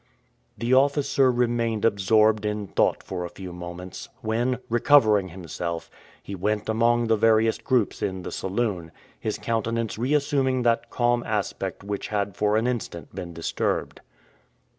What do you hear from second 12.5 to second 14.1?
an instant been disturbed.